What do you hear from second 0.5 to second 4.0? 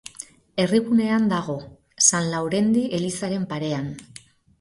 Herrigunean dago, San Laurendi elizaren parean.